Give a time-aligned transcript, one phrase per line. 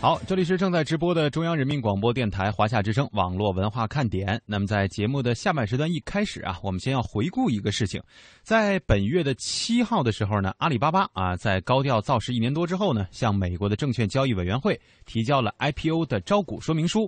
[0.00, 4.40] 好，这里是正在直播的中央人民广播电台华夏之声网络文化看点。
[4.46, 8.02] 那么在节目的下半时段一开始啊，我们先要回顾一个事情，
[8.42, 17.06] 在本月的七号的时候呢，阿里巴巴啊在高调造势一年多之后呢，向美国的证券交易委员会提交了 IPO 的招股说明书。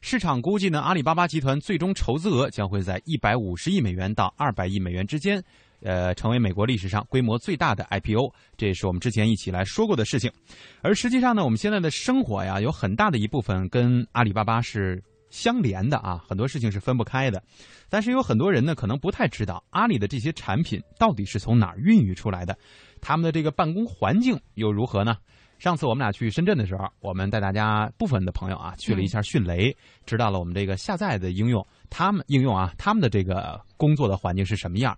[0.00, 5.42] 市场估计呢，阿里巴巴集团最终筹资额将会在一百五十亿美元到二百亿美元之间。
[5.82, 10.30] 呃，成为美国历史上规模最大的 IPO，这也是我们之前一起来说过的事情。
[10.82, 17.42] 而实际上呢，我们现在的生活呀，有很大的一部分跟阿里巴巴是相连的啊，很多事情是分不开的。
[17.88, 22.56] 但是有很多人呢，可能不太知道阿里的这些产品到底是从哪儿孕育出来的，
[23.00, 25.16] 他们的这个办公环境又如何呢？
[25.58, 34.96] 上次我们俩去深圳的时候，我们带大家部分的朋友啊去了一下迅雷，知道了我们这个下载的应用，他们应用啊，他们的这个工作的环境是什么样。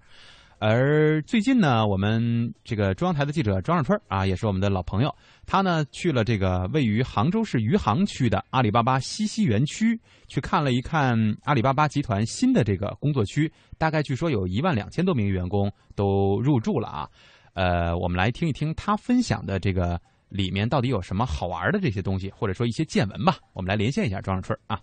[0.63, 5.11] 而最近呢，我们这个中央台的记者庄上春啊，也是我们的老朋友，
[5.47, 17.09] 他呢去了这个位于杭州市余杭区的阿里巴巴西溪园区，去看了一看阿里巴巴集团新的这个工作区，大概据说有一万两千多名员工都入住了啊。
[17.55, 19.99] 呃，我们来听一听他分享的这个
[20.29, 23.39] 里面到底有什么好玩的这些东西，或者说一些见闻吧。
[23.55, 24.79] 我们来连线一下庄上春啊，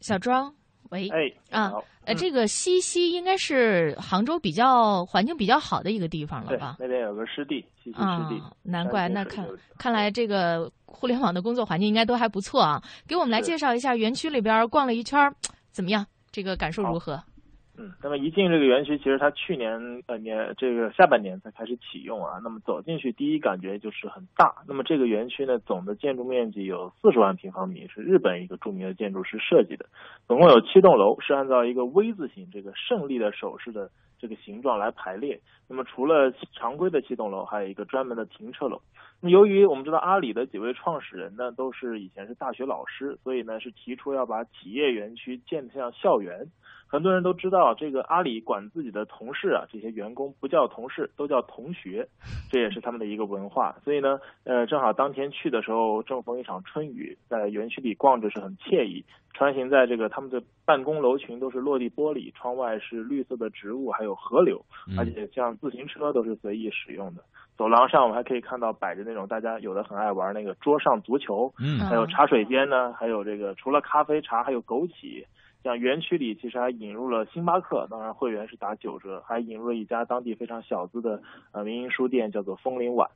[0.00, 0.59] 小庄。
[0.90, 1.72] 喂，哎，啊，
[2.04, 6.76] 呃，这个西溪应该是杭州比较环境比较好的一个地方了吧？
[6.78, 8.42] 那边有个湿地，西溪湿地。
[8.62, 9.46] 难怪，那看
[9.78, 12.82] 看来这个互联网的工作环境应该都还不错啊。
[13.06, 15.32] 给我们来介绍一下园区里边逛了一圈，
[15.70, 16.04] 怎么样？
[16.32, 17.20] 这个感受如何？
[17.80, 22.38] 嗯，那么一进这个园区，其实它去年呃年这个下半年才开始启用啊。
[22.44, 24.56] 那么走进去，第一感觉就是很大。
[24.68, 29.86] 那么这个园区呢，总的建筑面积有四十万平方米，是日本一个著名的建筑师设计的，
[30.28, 35.40] 总共有七栋楼，是按照一个 V 字形这个胜利的手势的这个形状来排列。
[35.66, 38.82] 那么除了常规的七栋楼，还有一个专门的停车楼。
[39.22, 46.48] 那么由于我们知道阿里的几位创始人呢，都是以前是大学老师，所以呢是提出要把企业园区建像校园。
[46.90, 52.08] 很多人都知道，这个阿里管自己的同事啊，这些员工不叫同事，都叫同学，
[52.50, 53.76] 这也是他们的一个文化。
[53.84, 59.04] 所以呢，呃，正好当天去的时候正逢一场春雨，在园区里逛着是很惬意。
[59.32, 64.60] 穿行在这个他们的办公楼群都是落地玻璃，窗外是绿色的植物，还有河流，
[64.98, 67.22] 而且像自行车都是随意使用的。
[67.56, 75.24] 走廊上我们还可以看到摆着那种大家有的很爱玩那个桌上足球，嗯，还有茶水间呢，还有这个除了咖啡茶，还有枸杞。
[75.62, 81.22] 像园区里其实还引入了星巴克，当然会员是打九折，还引入了一家当地非常小资的
[81.52, 83.10] 呃民营书店，叫做枫林晚。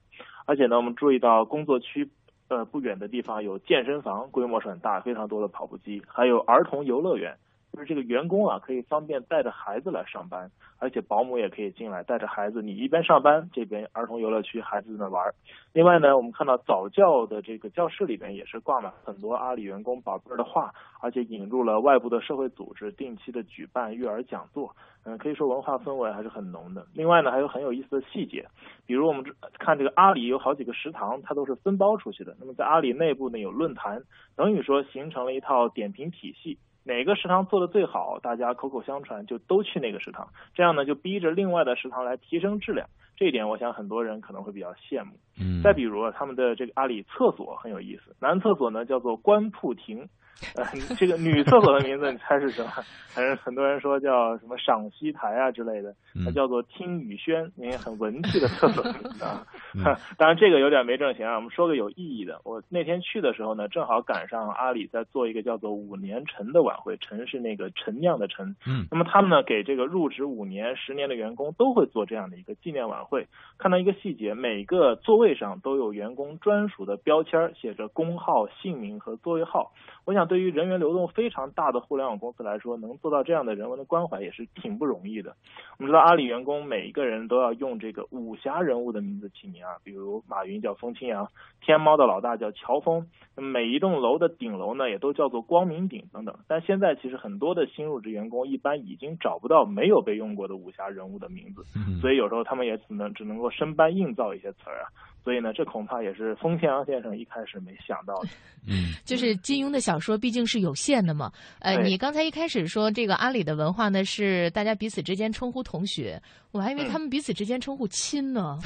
[0.45, 2.11] 而且呢，我们注意到工作区
[2.49, 7.37] 呃不远的地方有健身房，规模是很大，非常多的跑步机，还有儿童游乐园。
[7.75, 10.49] 就是这个员工啊，可以方便带着孩子来上班，
[10.79, 12.63] 而且保姆也可以进来带着孩子。
[12.63, 15.35] 你一边上班，这边儿童游乐区孩子在那玩。
[15.73, 24.77] 另外呢，我们看到早教的这个教室里边也是挂了很多阿里员工宝贝儿的画，而且引入了外部的社会组织，定期的举办育儿讲座。
[25.05, 26.87] 嗯，可以说文化氛围还是很浓的。
[26.95, 28.47] 另外呢，还有很有意思的细节，
[28.87, 29.25] 比如我们
[29.59, 32.37] 看这个阿里有好几个食堂，它都是分包出去的。
[32.39, 34.05] 那么在阿里内部呢，有论坛，
[34.37, 36.57] 等于说形成了一套点评体系。
[36.85, 42.89] 哪个食堂做的最好，大家口口相传就都去那个食堂，这样呢就逼着另外的食堂来提升质量。
[43.17, 45.13] 这一点我想很多人可能会比较羡慕。
[45.41, 50.09] 嗯，再比如他们的这个阿里厕所很有意思，男厕所呢叫做官铺亭。
[50.57, 50.65] 呃，
[50.97, 52.71] 这个女厕所的名字你猜是什么？
[53.15, 58.83] 反正很多人说叫什么赏析台啊之类的，它叫做听雨轩，因为很文气的厕所
[59.25, 59.47] 啊。
[60.19, 62.41] 当然这个有点没正形啊，我们说个有意义的。
[62.43, 68.57] 我那天去的时候呢，正好赶上阿里在做一个叫做五年陈的晚会，陈是那个陈酿的陈。
[68.67, 68.89] 嗯。
[68.91, 73.29] 那么他们呢，给这个入职五年、十年的员工都会做这样的一个纪念晚会。
[73.59, 79.73] 看到一个细节，每个座位上都有员工专属的标签，写着工号、姓名和座位号。
[80.05, 80.25] 我想。
[80.25, 85.37] 对于人员流动非常大的互联网公司来说，能做到这样的人文的关怀也是挺不容易的。
[85.79, 91.29] 我们知道阿里员工每一个人都要用这个武侠人物的名字起名啊，比如马云叫风清扬，
[91.61, 93.07] 天猫的老大叫乔峰，
[93.37, 96.35] 每一栋楼的顶楼呢也都叫做光明顶等等。
[96.49, 101.63] 但现在其实很多的新入职员工一般已经找不到没有被用过的武侠人物的名字，
[102.01, 104.89] 所以有时候他们也只能只能够生搬硬造一些词儿啊。
[105.25, 108.29] 所以呢，这恐怕也是封天阳先生一开始没想到的。
[108.69, 111.33] 嗯，就是金庸的小说毕竟是有限的嘛。
[111.61, 116.21] 呃，你刚才一开始说这个阿里的文化呢，是大家彼此之间称呼同学，
[116.53, 118.59] 我还以为他们彼此之间称呼亲呢。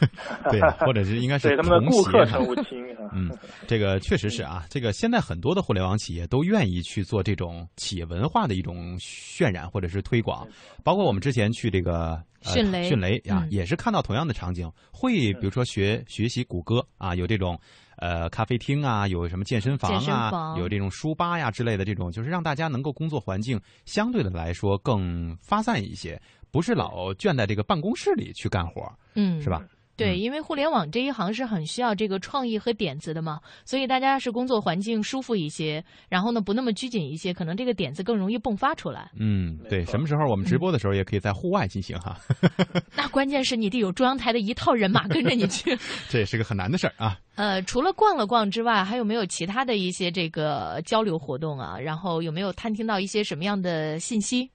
[0.50, 2.82] 对，或者是应该是他们的顾客称呼亲。
[3.12, 3.30] 嗯，
[3.68, 4.64] 这个确实是啊。
[4.70, 10.46] 这个现在很多的互联网企业都愿意去做这种企业文化的一种渲染或者是推广，
[10.82, 12.22] 包括我们之前去这个。
[12.52, 17.58] 迅雷，迅雷啊，也是看到同样的场景，会比如说学学习谷歌啊，有这种
[17.96, 26.20] 呃咖啡厅啊，有什么健身房啊，有这种书吧呀之类的这种，就是让大家能够工作环境相对的来说更发散一些，
[26.50, 28.82] 不是老倦在这个办公室里去干活，
[29.14, 29.62] 嗯，是吧？
[29.96, 39.10] 对，嗯因为互联网这一行是很需要这个创意和点子的嘛，所以大家是工作环境舒服一些，然后呢不那么拘谨一些，可能这个点子更容易迸发出来。
[39.18, 42.18] 嗯，对，什么时候我们直播的时候也可以在户外进行哈，
[42.94, 45.76] 那关键是你得有中央台的一套人马跟着你去。
[46.08, 47.18] 这也是个很难的事儿啊。
[47.36, 51.78] 呃，除了逛了逛之外，还有没有其他的一些这个交流活动啊？
[51.78, 54.50] 然后有没有探听到一些什么样的信息？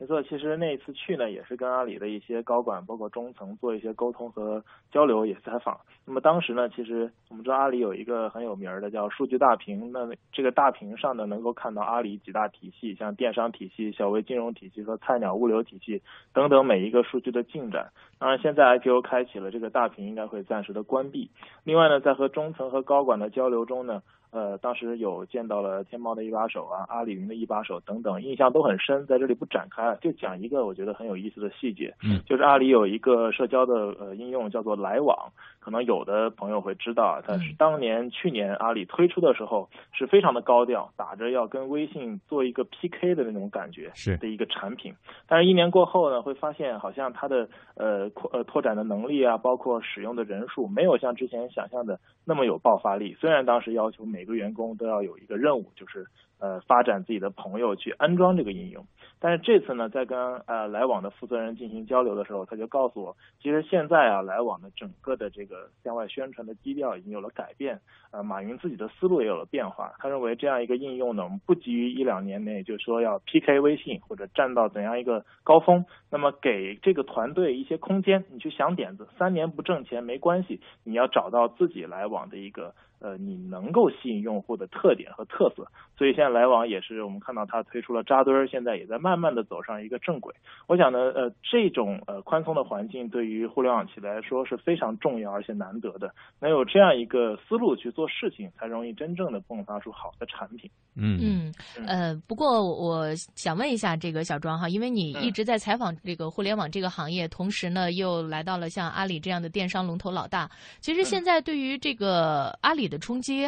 [0.00, 4.62] 没错，其实那一次去呢，也是跟阿里的一些高管，包括中层做一些沟通和
[4.92, 5.80] 交流，也采访。
[6.06, 16.00] 那么当时呢，其实我们知道阿里有一个很有名儿的叫数据大屏，那这个大屏上呢，能够看到阿里几大体系，像电商体系、小微金融体系和菜鸟物流体系
[16.32, 17.90] 等等每一个数据的进展。
[18.20, 21.28] 当然，现在 IPO 开启了，这个大屏应该会暂时的关闭。
[21.64, 44.16] 另外呢，在和中层和高管的交流中呢，呃，当时有见到了天猫的一把手啊，阿里云的一把手等等，印象都很深，在这里不展开，就讲一个我觉得很有意思的细节，嗯，就是阿里有一个社交的呃应用叫做来往，可能有的朋友会知道啊，它是嗯当年去年阿里推出的时候是非常的高调，打着要跟微信做一个 PK 的那种感觉，是。
[44.18, 44.92] 的一个产品，
[45.28, 53.14] 但是一年过后呢，会发现好像它的呃扩呃拓展的能力啊，包括使用的人数，没有像之前想象的那么有爆发力。
[53.20, 56.04] 虽然当时要求每每个员工都要有一个任务，就是
[56.38, 58.86] 呃发展自己的朋友去安装这个应用，
[59.20, 67.80] 但是这次呢，在跟呃来往的负责人进行交流的时候，他就告诉我，其实现在啊，来往的整个的这个向外宣传的基调已经有了改变，
[68.12, 69.94] 呃，马云自己的思路也有了变化。
[69.98, 85.66] 他认为这样一个应用呢，我们不急于一两年内就说要 PK 微信或者站到怎样一个高峰，那么给这个团队一些空间，你去想点子，三年不挣钱没关系，你要找到自己来往的一个呃你能够吸引用户的特点和特色。
[85.96, 90.34] 所以现来往也是我们看到它推出了扎堆儿，现在也在慢慢的走上一个正轨。
[90.66, 96.12] 我想呢，呃，这种呃宽松的环境对于互联网企业来说是非常重要而且难得的。
[96.40, 100.70] 能有这样一个思路去做事情，才容易真正的迸发出好的产品。
[100.94, 113.46] 嗯嗯，呃，不过我想问一下这个小庄哈，因为你一直在采访这个互联网这个行业，同时呢又来到了像阿里这样的电商龙头老大，其实现在对于这个阿里的冲击。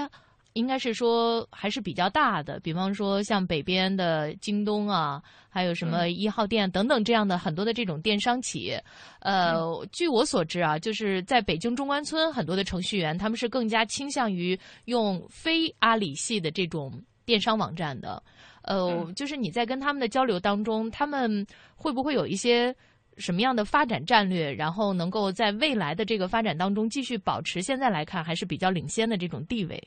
[0.55, 8.82] 应该是说还是比较大的，比方说像北边的京东啊，还有什么一号店等等这样的很多的这种电商企业。
[9.20, 9.61] 呃，
[9.93, 16.93] 据我所知啊，就是在北京中关村很多的程序员，他们是更加倾向于用非阿里系的这种
[17.25, 18.23] 电商网站的。
[18.62, 22.75] 呃，就是你在跟他们的交流当中，他们会不会有一些
[23.17, 29.82] 什么样的发展战略，然后能够在未来的这个发展当中继续保持现在来看还是比较领先的这种地位？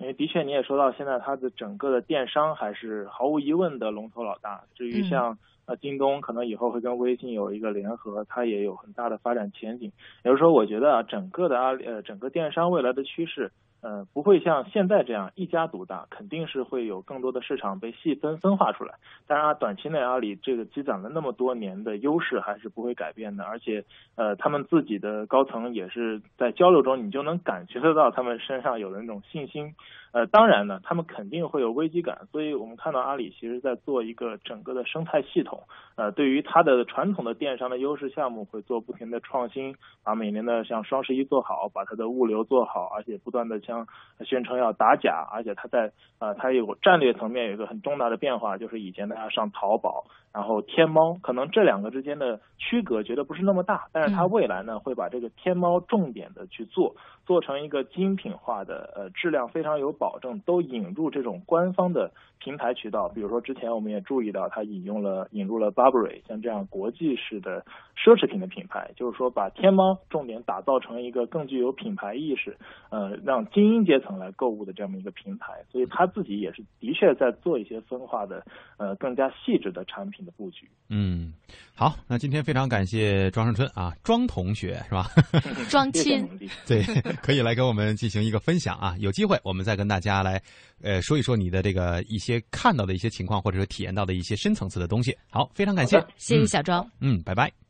[0.00, 4.62] 因为的确你也说到，现在它的整个的电商还是毫无疑问的龙头老大。
[4.74, 5.36] 至于像
[5.66, 9.92] 呃京东，可能以后会跟微信有一个联合，它也有很大的发展前景。
[10.24, 13.52] 也就是说，我觉得啊，整个的阿里呃整个电商未来的趋势。
[13.82, 18.94] 呃，不会像现在这样一家独大，肯定是会有更多的市场被细分分化出来。
[19.26, 23.84] 当然，短期内阿里这个积攒了那么多年的优势还是不会改变的，而且
[24.16, 29.74] 呃，他们自己的高层也是在交流中，你就能感觉得到他们身上有的那种信心。
[30.12, 35.62] 呃，当然呢，他们肯定会有危机感，所以我们看到阿里其实在做一个整个的生态系统。
[36.00, 43.86] 呃，对于它的传统的电商的优势项目，会做不停的创新，把每年的像双十一做好，把它的物流做好，而且不断的像
[44.24, 56.94] 宣称要打假，而且它在呃，它有战略层面有一个很重大的变化，就是以前大家上淘宝，然后天猫，可能这两个之间的区隔觉得不是那么大，但是它未来呢会把这个天猫重点的去做，
[57.26, 67.64] 做成一个精品化的，呃，质量非常有保证，都引入这种官方的平台渠道，比如说之前我们也注意到它引用了引入了 Burberry 像这样国际式的
[68.02, 72.56] 奢侈品的品牌，就是说把天猫重点打造成一个更具有品牌意识，
[72.88, 78.42] 呃，让精英阶层来购物的这么一个平台，所以他自己也是的确在做一些分化的，
[78.78, 80.66] 呃，更加细致的产品的布局。
[80.88, 81.34] 嗯，
[81.74, 85.04] 好，那今天非常感谢庄胜春啊，庄同学是吧？
[85.68, 86.26] 庄亲，
[86.66, 86.82] 对，
[87.22, 88.96] 可以来跟我们进行一个分享啊。
[88.98, 90.40] 有机会我们再跟大家来，
[90.82, 95.14] 呃，说一说你的这个一些看到的一些情况，或者说体验到的一些深层次的东西。
[95.30, 97.69] 好，非常感谢，谢谢小庄，嗯，拜拜，拜拜。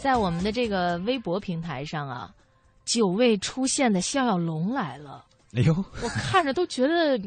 [0.00, 2.32] 在我们的这个微博平台上啊，
[2.84, 5.24] 久未出现的肖小龙来了。
[5.54, 7.20] 哎呦，我看着都觉得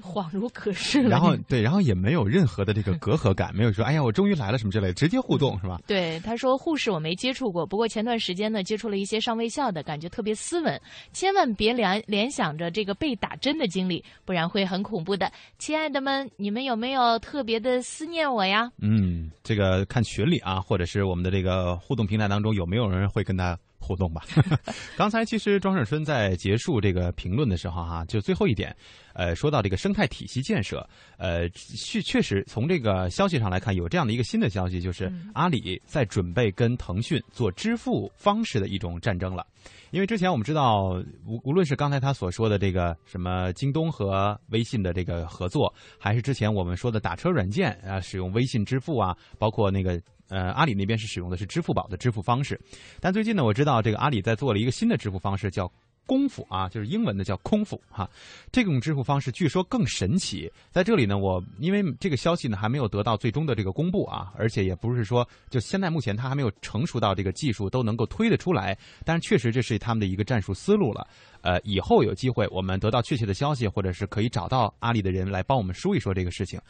[0.00, 1.08] 恍如隔世了。
[1.08, 5.80] 然后对，然后也没有任何的这个隔阂感，没有说哎呀我终于来了什么之类的，直接互动是吧？
[5.86, 10.80] 对，他说护士我没接触过，不过前段时间呢接触了一些上卫校的，感觉特别斯文，
[11.12, 15.30] 千万别联联想着这个被打针的经历，不然会很恐怖的。
[15.58, 18.70] 亲爱的们，你们有没有特别的思念我呀？
[18.80, 23.58] 嗯，这个看群里啊，或者是我们的这个互动平台当中，有没有人会跟他？
[23.90, 24.22] 互动吧。
[24.96, 28.74] 刚才其实庄胜春在结束这个评论的时候，哈，就最后一点，
[29.14, 39.44] 呃，说到这个生态体系建设，呃，确确实从这个消息上来看，有这样的一个新的消息，就是阿里在准备跟腾讯做支付方式的一种战争了。
[39.90, 50.00] 因为之前我们知道，无无论是刚才他所说的这个什么京东和微信的这个合作，还是之前我们说的打车软件啊，使用微信支付啊，包括那个。
[50.32, 52.56] 呃，阿里那边是使用的是支付宝的支付方式，
[53.00, 55.68] 但最近呢，我知道这个阿里在做了一个新的支付方式，叫
[56.10, 58.10] 功夫啊，就是英文的叫空付哈。
[58.50, 71.06] 这种支付方式据说更神奇，在这里呢，我因为这个消息呢还没有得到最终的这个公布啊，而且也不是说就现在目前它还没有成熟到这个技术都能够推得出来，但是确实这是他们的一个战术思路了。
[71.42, 76.60] 呃，以后有机会我们得到确切的消息，或者是可以找到阿里的人来帮我们说一说这个事情。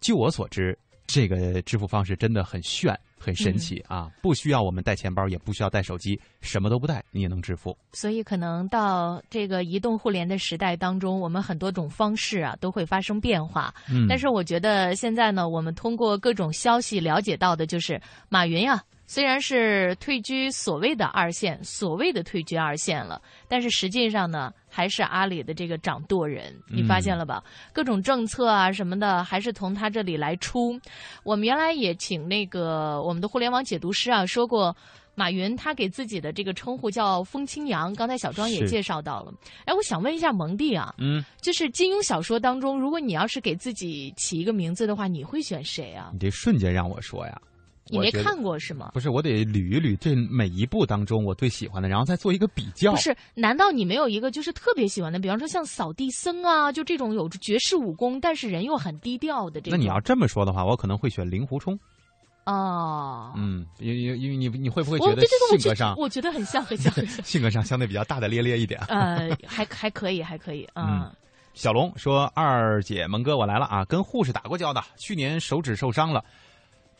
[0.00, 0.76] 据我所知。
[1.06, 4.10] 这个支付方式真的很炫，很神奇啊！
[4.20, 7.76] 不需要我们带钱包，也不需要带手机，什么都不带，你也能支付。
[7.92, 13.72] 所以，可能到这个移动互联的时代当中，我们很多种方式啊都会发生变化。
[13.88, 18.82] 嗯，但是我觉得现在呢，我们通过各种消息了解到的，就是马云呀。
[19.06, 26.54] 虽然是退居所谓的二线，所谓的退居二线了，但是实际上呢，还是阿里的这个掌舵人。
[26.68, 27.42] 你发现了吧？
[27.72, 30.78] 各种政策啊什么的，还是从他这里来出。
[31.22, 34.76] 我们原来也请那个我们的互联网解读师啊说过，
[35.14, 37.94] 马云他给自己的这个称呼叫“风清扬”。
[37.96, 39.32] 刚才小庄也介绍到了。
[39.66, 46.10] 哎，我想问一下蒙蒂啊，嗯，就是金庸小说当中，如果你要是给自己起一个名字的话，你会选谁啊？
[46.12, 47.40] 你这瞬间让我说呀。
[47.88, 48.90] 你没看过是吗？
[48.94, 52.90] 不是，我得捋一捋这每一部当中我最喜欢的，然后再做一个比较。
[52.92, 55.18] 不是，难道你没有一个就是特别喜欢的？
[55.18, 59.72] 比方说像扫地僧啊，就这种有绝世武功，但是人又很低调的这种。
[59.72, 61.78] 那你要这么说的话，我可能会选令狐冲。
[62.44, 65.94] 哦，嗯，因因因为你你会不会觉得性格上？
[65.96, 66.92] 我觉得很像很像。
[67.24, 68.80] 性格上相对比较大大咧咧一点。
[68.88, 70.64] 呃，还还可以，还可以。
[70.74, 71.10] 嗯，
[71.54, 76.24] 小龙说：“二姐蒙哥，我来了啊，跟护士打过交道，去年手指受伤了。”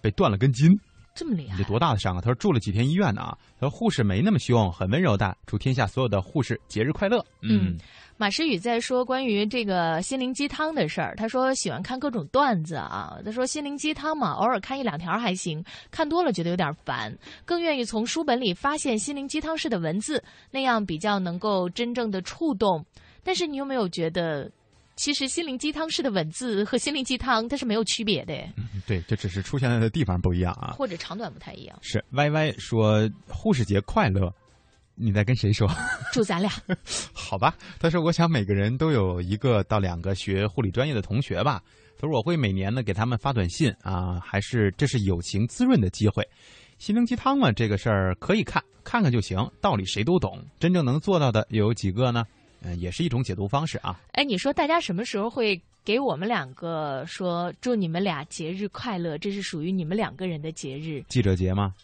[0.01, 0.71] 被断了根筋，
[1.15, 1.57] 这么厉害？
[1.57, 2.21] 这多大的伤啊！
[2.21, 3.39] 他说住了几天医院呢啊。
[3.59, 5.37] 他说护士没那么凶，很温柔的。
[5.47, 7.25] 祝天下所有的护士节日快乐。
[7.43, 7.77] 嗯，
[8.19, 11.15] 马诗雨在说关于这个心灵鸡汤的事儿。
[11.17, 13.19] 他说喜欢看各种段子啊。
[13.25, 22.85] 他说心灵鸡汤嘛，偶尔看一两条还行，看多了觉得有点烦，更愿意从书本里发现心灵鸡汤式的文字，那样比较能够真正的触动。
[23.25, 24.51] 但是你有没有觉得？
[24.97, 28.35] 其实心灵鸡汤式的文字和心灵鸡汤它是没有区别的。
[28.57, 31.79] 嗯，对，这只是出现在的地方不一样啊，或者长短不太一样。
[31.83, 34.33] 是 Y Y 说护士节快乐，
[34.95, 35.71] 你在跟谁说？
[36.13, 36.51] 祝咱俩。
[37.13, 41.63] 好吧，他说我想每个人都有一个到两个学护理专业的同学吧。
[41.99, 46.27] 他说我会每年呢给他们发短信啊，还是这是友情滋润的机会。
[46.79, 52.25] 心灵鸡汤嘛，这个事儿可以看看看就行，道理谁都懂，真正能做到的有几个呢？
[52.63, 54.01] 嗯，也是一种解读方式啊。
[54.13, 59.17] 哎，你说大家什么时候会给我们两个说祝你们俩节日快乐？
[59.19, 61.03] 这是属于你们两个人的节日。
[61.09, 61.75] 记者节吗？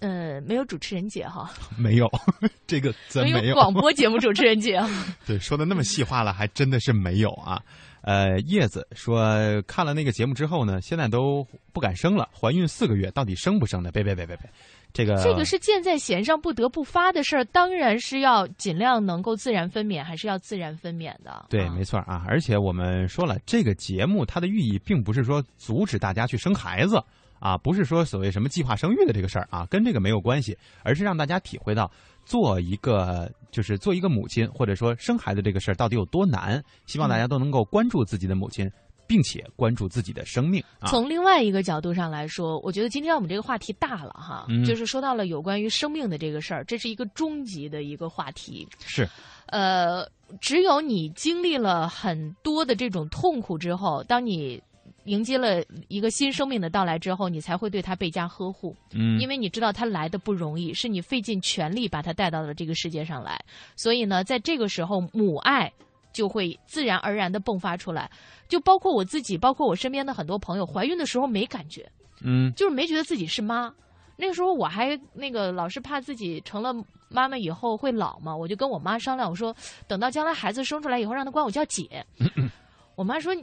[0.00, 1.48] 呃，没有主持人节哈。
[1.78, 2.10] 没有，
[2.66, 3.54] 这个真没有。
[3.54, 4.82] 广播节目主持人节。
[5.24, 7.62] 对，说的那么细化了，还真的是没有啊。
[8.02, 13.90] 呃，叶子说看了那个节目之后呢，现在都不敢生了，怀孕四个月，到底生不生呢？
[13.90, 14.50] 别别别别别。
[14.92, 21.46] 这个这个是箭在弦上不得不发的事儿，当然是要尽量能够自然分娩，还是要自然分娩的。
[21.48, 22.22] 对，没错啊。
[22.28, 27.02] 而且我们说了，这个节目它的寓意并不是说阻止大家去生孩子
[27.42, 31.90] 啊，不是说所谓什么计划生育的这个事儿啊，跟这个没有关系，而是让大家体会到
[32.24, 36.62] 做一个就是做一个母亲或者说生孩子这个事儿到底有多难。
[36.86, 38.70] 希望大家都能够关注自己的母亲。
[39.04, 40.62] 并且关注自己的生命。
[40.86, 48.66] 从另外一个角度上来说，我觉得今天我们这个话题大了哈，就是说到了有关于生命的这个事儿，这是一个终极的一个话题。
[48.78, 49.06] 是，
[49.46, 50.08] 呃，
[50.40, 54.62] 只有你经历了很多的这种痛苦之后，当你
[55.04, 58.76] 迎接了一个新生命的到来之后，你才会对他倍加呵护。
[58.92, 63.38] 嗯，因为你知道他来的不容易，是你费尽全力把他带到了这个世界上来，
[63.76, 65.72] 所以呢，在这个时候，母爱。
[66.14, 68.10] 就会自然而然的迸发出来，
[68.46, 71.90] 就包括我自己，包括我身边的很多朋友，怀孕的时候没感觉，
[72.22, 73.72] 嗯，就是没觉得自己是妈。
[74.18, 76.70] 那个时候我还那个老是怕自己成了
[77.08, 79.56] 妈妈以后会老嘛，我就跟我妈商量，我说
[79.88, 82.04] 等到将来孩子生出来以后，让他管我叫姐。
[82.94, 83.34] 我妈说。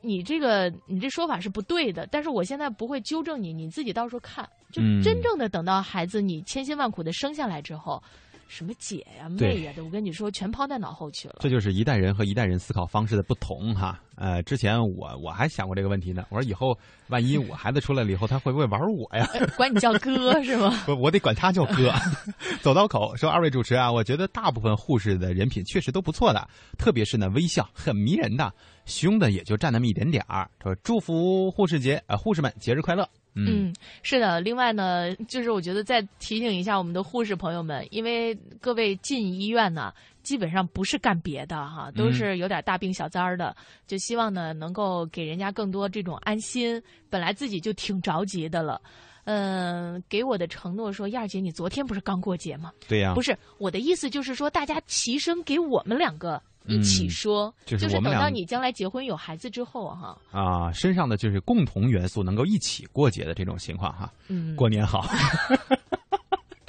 [0.00, 4.48] 你这个，你这说法是不对的，但是我现在不会纠正你，你自己到时候看。
[4.72, 8.02] 就真正的等到孩子你千辛万苦的生下来之后。
[8.50, 11.36] 什么姐呀、妹呀的，我跟你说，全抛在脑后去了。
[11.38, 14.00] 这就是一代人和一代人思考方式的不同哈。
[14.16, 16.26] 呃，之前我我还想过这个问题呢。
[16.30, 16.76] 我说以后
[17.06, 19.24] 万一我孩子出来了以后，他会不会玩我呀？
[19.56, 20.68] 管你叫哥是吗？
[20.84, 21.94] 不，我得管他叫哥。
[22.60, 28.52] 走到口说二位主持啊，我觉得大部分护士的人品确实都不错的，特别是那微笑很迷人的，
[28.84, 30.50] 凶的也就占那么一点点儿。
[30.60, 33.08] 说祝福护士节啊，护士们节日快乐。
[33.34, 33.72] 嗯，
[34.02, 34.40] 是的。
[34.40, 43.54] 另外呢，就是我觉得再提醒一下我们的护士朋友们，因为各位进医院呢，基本上不是干别的哈，都是有点大病小灾儿的，
[43.86, 46.82] 就希望呢能够给人家更多这种安心。
[47.08, 48.80] 本来自己就挺着急的了，
[49.24, 52.72] 嗯，给我的承诺说，燕儿姐，你昨天不是刚过节吗？
[52.88, 53.14] 对呀。
[53.14, 56.42] 不是我的意思，就是说大家齐声给我们两个。
[56.66, 65.04] 一起说，就是等到你将来结婚有孩子之后哈啊，身上的就是共同元素能够一起过节的这种情况哈，嗯，过年好。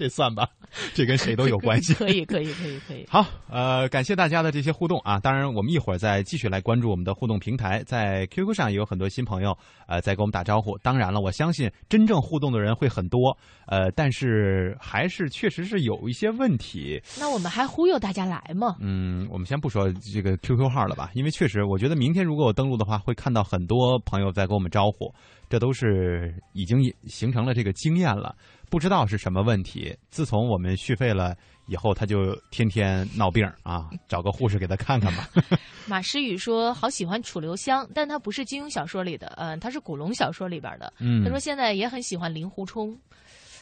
[0.01, 0.47] 这算吧，
[0.95, 1.93] 这跟谁都有关系。
[2.01, 3.05] 可以，可以，可以，可以。
[3.07, 5.19] 好，呃，感谢大家的这些互动啊！
[5.19, 9.55] 当然，我们一会儿再继续来关注我们的互动平台，在 QQ 上也有很多新朋友
[9.87, 10.75] 呃在给我们打招呼。
[10.79, 16.99] 当然了，我相信真正互动的人会很多，呃，但是还是确实是有一些问题。
[17.19, 18.75] 那我们还忽悠大家来吗？
[18.79, 25.13] 嗯，我们先不说这个 QQ 号了吧，因为确实，我觉得明天如果我登录的话，会看到很多朋友在给我们招呼，
[25.47, 28.35] 这都是已经形成了这个经验了。
[28.71, 29.95] 不知道是什么问题。
[30.09, 31.35] 自从我们续费了
[31.67, 35.29] 以后，他就天天闹病啊，找个护士给他看看吧。
[35.85, 40.91] 马诗雨说：“好喜欢楚留香，但他不是金庸小说里的，嗯，他是古龙小说里边的。
[40.99, 42.97] 嗯他说现在也很喜欢令狐冲，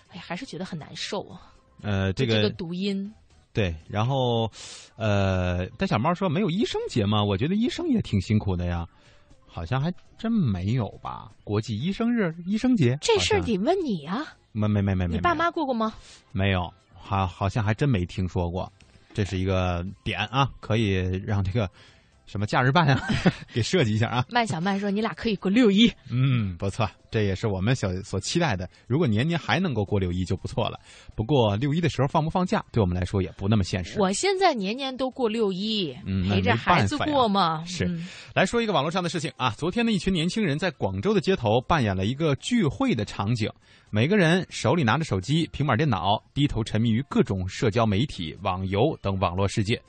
[0.10, 1.52] 哎呀，还是觉得很难受啊。
[1.82, 3.12] 呃，这个读音
[3.52, 4.50] 对，然后
[4.96, 7.24] 呃，但小猫说没有医生节吗？
[7.24, 8.88] 我觉得医生也挺辛苦的呀。”
[9.52, 11.32] 好像还真没有吧？
[11.44, 14.24] 国际医生日、医生节这事儿得问你呀。
[14.52, 15.94] 没没没没没，你爸妈过过吗？
[16.32, 18.72] 没有，好好像还真没听说过。
[19.14, 20.94] 这是一个点啊，可以
[21.26, 21.70] 让这个。
[22.30, 23.02] 什么假日办啊？
[23.52, 24.24] 给设计一下啊！
[24.30, 28.70] 麦小曼说：“你俩可以过六一。”嗯，不错，这也是我们小所期待的。
[28.86, 30.80] 如果年年还能够过六一就不错了。
[31.16, 34.00] 不过六一的时候放不放假，对我们来说也不那么现实。
[34.00, 35.92] 我现在年年都过六一，
[36.30, 37.66] 陪着孩子过嘛。
[37.66, 38.00] 是，
[38.36, 39.50] 来说一个网络上的事情啊。
[39.58, 43.50] 昨天呢，一群年轻人在广州的街头扮演了一个聚会的场景，
[43.90, 49.82] 每个人手里拿着手机、平板电脑，低头沉迷于各种社交媒体、网游等网络世界。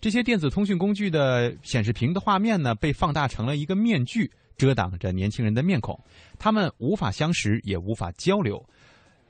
[0.00, 5.98] 这些电子通讯工具的显示屏的画面呢，被放大成了一个面具，遮挡着年轻人的面孔，
[6.38, 8.64] 他们无法相识，也无法交流。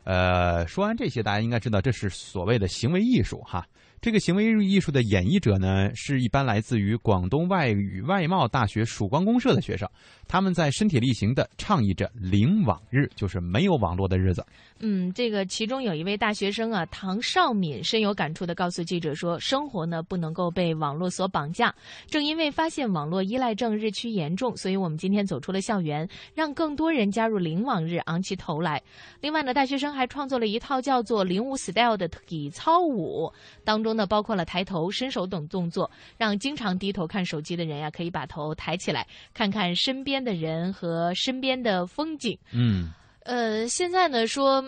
[0.05, 3.67] 呃，说完这些，大家应该知道这是所谓的行为艺术哈。
[4.01, 9.89] 这个行为艺术的演绎者呢，是一般来自于广东外语外贸大学曙光公社的学生，
[10.29, 14.45] 他们在身体力行的倡议着零网日，就是没有网络的日子。
[14.81, 21.75] 嗯，这个其中有一位大学生啊，唐少敏深有感触的告诉记者说：“生活呢不能够被网络所绑架。
[22.07, 28.81] 正因为发现网络依赖症日趋严重，所以我们今天走出了校园，让更多人加入零网日，昂起头来。
[29.21, 33.33] 另外呢，大学生还创作了一套叫做‘零五 style’ 的体操舞，
[33.65, 42.91] 当中呢包括了抬头、伸手等动作，让经常低头看手机的人呀，可以把头抬起来，看看身边的人和身边的风景。”嗯。
[43.25, 44.65] 呃，现在呢说，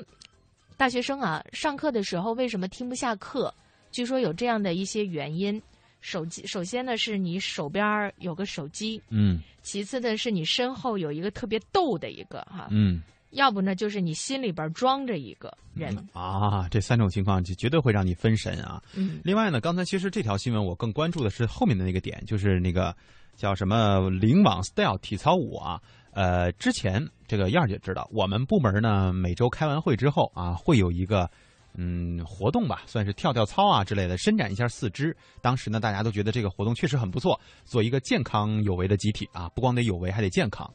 [0.77, 3.53] 大学生啊，上课的时候为什么听不下课？
[3.91, 5.61] 据说有这样的一些原因。
[6.03, 9.41] 手机首先呢是你手边有个手机，嗯。
[9.63, 13.03] 其次呢是你身后有一个特别逗的一个哈，嗯。
[13.31, 18.83] 要不呢就是你心里边装着一个人啊，这三种情况就绝对会让你分神啊。
[18.95, 19.21] 嗯。
[19.25, 22.95] 另外呢，刚才其实这条新闻我更关注的是后面的那个点，就是那个
[23.37, 25.81] 叫什么“灵网 style” 体操舞啊。
[26.13, 31.31] 呃，之前这个燕儿姐知道，我们部门呢每周开完会之后啊，会有一个
[31.75, 35.17] 嗯活动吧，算是跳跳操啊之类的，伸展一下四肢。
[35.41, 40.69] 当时呢，大家都觉得这个活动确实很不错，做一个健康有为的集体啊，不光得有为，还得健康。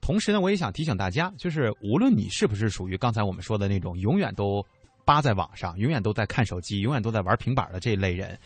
[0.00, 4.64] 同时呢，我也想提醒大家，就是无论你是不是属于刚才我们说的那种永远都
[5.04, 8.38] 扒在网上、永远都在看手机、永远都在玩平板的这一类人。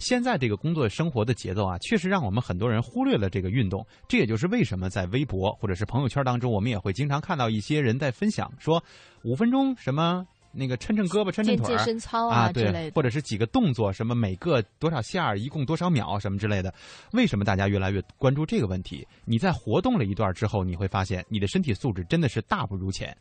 [0.00, 3.86] 现在这个工作生活的节奏啊，确实让我们很多人忽略了这个运动。
[4.08, 8.82] 这也就是为什么在微博或者是朋友圈当中，我们也会经常看到一些人在分享说
[9.22, 16.72] 五分钟什么那个抻抻胳膊、抻抻腿健身操啊之类的，或者是几个动作，什么每个多少下，一共多少秒什么之类的。
[17.12, 19.06] 为什么大家越来越关注这个问题？
[19.24, 23.16] 你在活动了一段之后，你会发现你的身体素质真的是大不如前。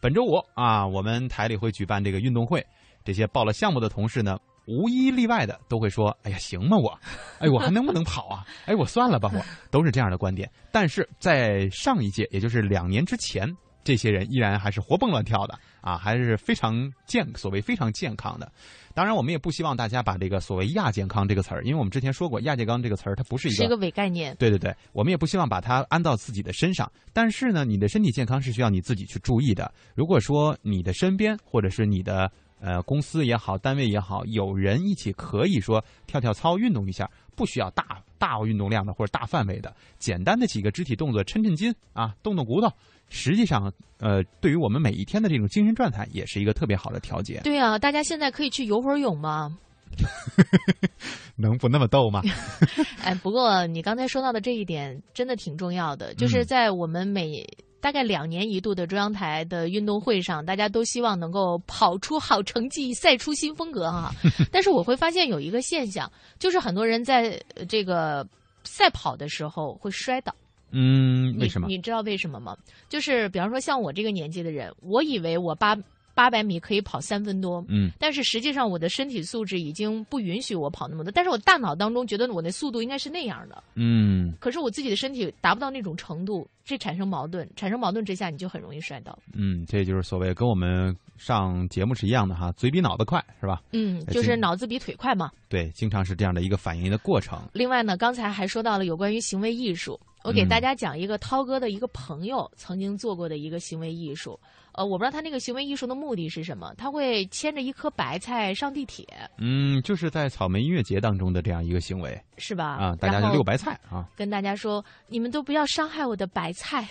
[0.00, 2.64] 本周五啊，我们台里会举办这个运动会，
[3.04, 4.38] 这些报了项目的同事呢。
[4.70, 6.90] 无一例外的都会说：“哎呀，行吗我？
[7.38, 8.44] 哎，我还能不能跑啊？
[8.66, 13.50] 哎，我算了吧， 我都是这样的观点。”但是在上一届，也就是两年之前，
[13.82, 18.50] 这些人依然还是活蹦乱跳的啊，还是非常健，所谓非常健康的。
[18.92, 24.36] 当然，我们也不希望大家把这个所谓“亚健康”这个词儿，因为我们之前说过，“亚健康”这个词儿它不是一个是一个伪概念。
[24.38, 26.90] 对对对，我们也不希望把它安到自己的身上。
[27.12, 29.72] 但是呢，你的身体健康是需要你自己去注意的。
[29.94, 42.68] 如果说你的身边或者是你的呃公司也好，单位也好，有人一起可以说跳跳操、运动一下，不需要大大运动量的或者大范围的，简单的几个肢体动作，抻抻筋啊，动动骨头。
[43.10, 47.40] 实际上，呃，对于我们每一天的这种精神状态，也是一个特别好的调节。
[47.42, 49.56] 对啊，大家现在可以去游会儿泳吗？
[51.34, 52.20] 能不那么逗吗？
[53.02, 57.42] 哎，不过你刚才说到的这一点真的挺重要的，就是在我们每
[57.80, 64.12] 大概两年一度的中央台的运动会上，大家都希望能够跑出好成绩，赛出新风格哈。
[64.50, 68.26] 但是我会发现有一个现象，就是很多人在这个
[68.64, 70.34] 赛跑的时候会摔倒。
[70.70, 71.68] 嗯，为什么？
[71.68, 72.56] 你知道为什么吗？
[72.88, 75.76] 就是比方说像我这个年纪的人，我以为我八。
[76.18, 89.16] 八百米可以跑三分多，嗯，但是实际上我的身体素质已经不允许我跑那么多，但是我大脑当中觉得我那速度应该是那样的，嗯，可是我自己的身体达不到那种程度，这产生矛盾，产生矛盾之下，你就很容易摔倒。
[89.32, 93.62] 嗯，这就是所谓跟我们上节目是一样的哈，嘴比脑子快是吧？
[93.70, 95.30] 嗯，就是脑子比腿快嘛。
[95.48, 97.40] 对，经常是这样的一个反应的过程。
[97.52, 104.36] 另外呢，刚才还说到了有关于行为艺术，我给大家讲一个涛哥的一个朋友曾经做过的一个行为艺术。
[104.72, 109.06] 呃，我不知道他那个行为艺术的目的是什么，他会牵着一颗白菜上地铁。
[109.38, 112.76] 嗯，就是在草莓音乐节当中的这样一个行为，是吧？
[112.76, 116.86] 啊，大家就溜白菜啊，跟大家说，你们都不要伤害我的白菜。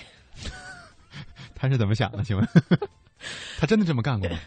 [1.55, 2.23] 他是怎么想的？
[2.23, 2.47] 请问，
[3.57, 4.37] 他真的这么干过吗？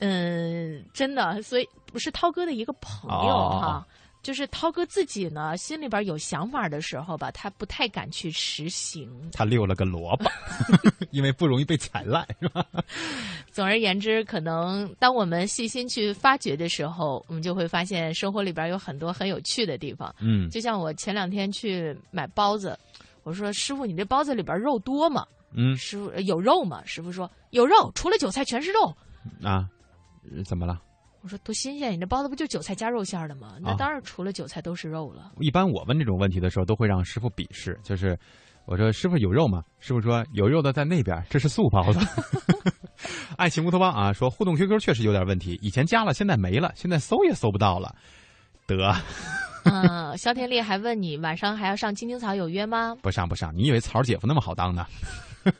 [0.00, 3.86] 嗯，真的，所以不是涛哥的一个朋友哈。
[4.24, 9.08] 就是涛哥自己呢，心里边有想法的时候吧，他不太敢去实行。
[9.30, 10.28] 他溜了个萝卜，
[11.12, 12.66] 因为不容易被踩烂，是吧？
[13.52, 20.12] 总而言之，可能当我们细心去发掘的时候，我们就会发现生活里边有很多很有趣的地方。
[20.20, 22.76] 嗯，就像我前两天去买包子，
[23.24, 25.26] 我说师傅，你这包子里边肉多吗？
[25.52, 26.82] 嗯，师傅有肉吗？
[26.86, 28.96] 师傅说有肉，除了韭菜全是肉。
[29.46, 29.68] 啊，
[30.46, 30.80] 怎么了？
[31.24, 31.90] 我说多新鲜！
[31.90, 33.56] 你这包子不就韭菜加肉馅的吗？
[33.58, 35.32] 那当然除了韭菜都是肉了。
[35.40, 37.80] 一般我问这种问题的时候，都会让师傅鄙视。
[37.82, 38.14] 就是
[38.66, 39.62] 我说师傅有肉吗？
[39.80, 41.98] 师傅说有肉的在那边，这是素包子。
[43.38, 47.94] 爱情乌托邦啊，说互动 QQ 确实有点问题，以前加了，现在没了，现在搜也搜不到了。
[48.66, 48.94] 得。
[49.64, 52.94] 嗯， 肖天烈还问你晚上还要上青青草有约吗？
[53.00, 54.86] 不上不上，你以为草姐夫那么好当呢？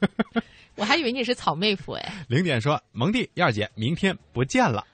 [0.77, 2.27] 我还以为你是草妹夫哎。
[2.29, 4.85] 零点说蒙蒂燕儿姐明天不见了。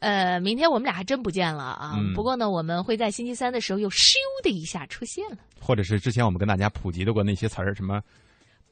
[0.00, 1.94] 呃，明天我们俩还真不见了啊！
[2.14, 8.00] 不过呢，我们会在星期三的时候又咻的一下出现了，或者是之前我们跟大家普及的过那些词儿，什么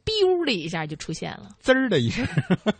[0.07, 2.27] ，biu 的一下就出现了，滋儿的一声，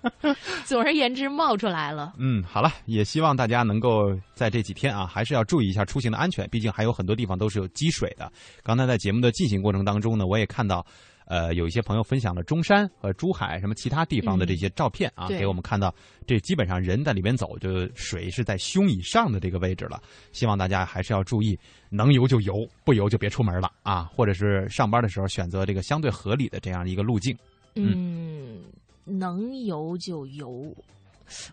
[0.65, 2.15] 总而言之冒出来了。
[2.19, 8.33] 嗯，好了，也希望大家能够在这几天啊，还是要注意一下出行的安全，毕竟还有很多地方都是有积水的。
[8.63, 10.85] 刚才在节目的进行过程当中呢，我也看到。
[11.29, 15.95] 呃，有一些朋友分享了中山和珠海什么其他地方的这些照片啊，给我们看到，
[16.27, 20.03] 这基本上人在里面走，就水是在胸以上的这个位置了。
[20.33, 21.59] 希望大家还是要注意，
[21.91, 27.37] 能游就游，不游就别出门了啊，或者是上班的时候选择这个相对合理的这样一个路径。
[27.75, 28.63] 嗯，
[29.05, 30.75] 能游就游，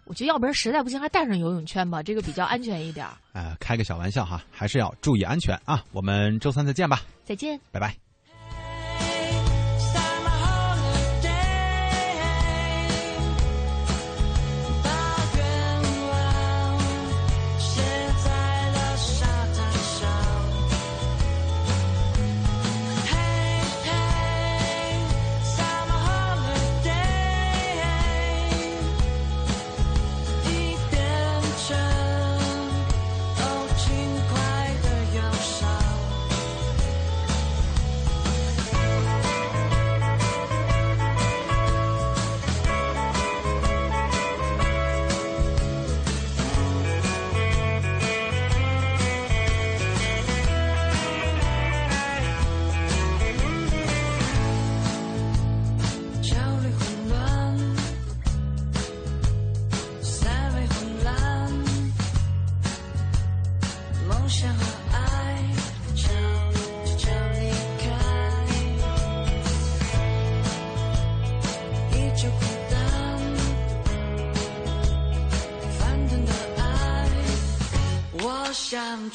[0.06, 3.06] 我觉得要不然实在不行还带上游泳圈吧，这个比较安全一点。
[3.34, 5.84] 呃，开个小玩笑哈，还是要注意安全啊。
[5.92, 8.05] 我们周三再见吧，再见，拜拜。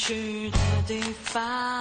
[0.03, 0.59] 去的
[0.89, 1.80] 地方，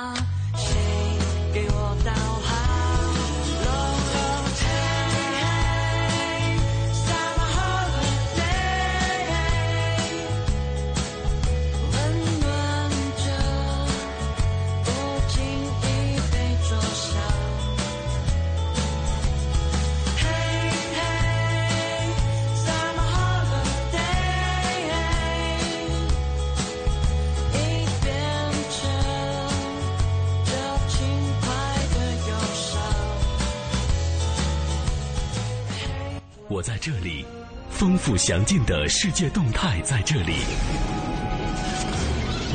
[37.99, 40.35] 富详尽的世界动态在这里。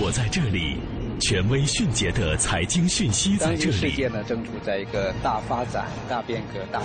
[0.01, 0.79] 我在这里，
[1.21, 3.73] 权威迅捷的财经讯息在这里。
[3.73, 6.81] 世界呢正处在一个大发展、大变革、大。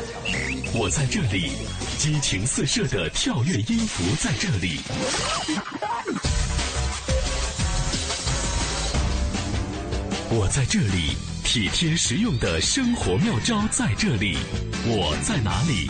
[0.74, 1.52] 我在这里，
[1.98, 4.82] 激情四射的跳跃音符在这里。
[10.32, 14.38] 我在这里，体贴实用的生活妙招在这里。
[14.86, 15.90] 我在哪里？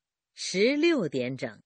[0.33, 1.61] 十六点整。